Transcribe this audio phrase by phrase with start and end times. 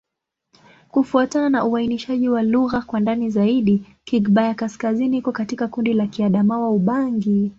[0.91, 7.49] Kufuatana na uainishaji wa lugha kwa ndani zaidi, Kigbaya-Kaskazini iko katika kundi la Kiadamawa-Ubangi.